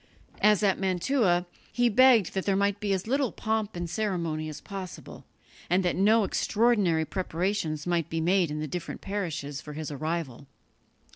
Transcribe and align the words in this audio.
As 0.41 0.63
at 0.63 0.79
Mantua, 0.79 1.45
he 1.71 1.87
begged 1.87 2.33
that 2.33 2.47
there 2.47 2.55
might 2.55 2.79
be 2.79 2.91
as 2.91 3.05
little 3.05 3.31
pomp 3.31 3.75
and 3.75 3.87
ceremony 3.87 4.49
as 4.49 4.59
possible, 4.59 5.25
and 5.69 5.85
that 5.85 5.95
no 5.95 6.23
extraordinary 6.23 7.05
preparations 7.05 7.85
might 7.85 8.09
be 8.09 8.19
made 8.19 8.49
in 8.49 8.59
the 8.59 8.67
different 8.67 9.01
parishes 9.01 9.61
for 9.61 9.73
his 9.73 9.91
arrival. 9.91 10.47